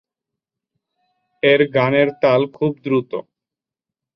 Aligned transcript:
এর 1.43 1.61
গানের 1.75 2.09
তাল 2.21 2.41
খুব 2.53 2.71
দ্রুত। 2.83 3.11